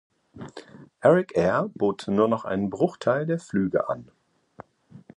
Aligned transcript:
Arik 1.01 1.37
Air 1.37 1.69
bot 1.75 2.07
nur 2.07 2.27
noch 2.27 2.43
einen 2.43 2.71
Bruchteil 2.71 3.27
der 3.27 3.37
Flüge 3.39 3.87
an. 3.87 4.09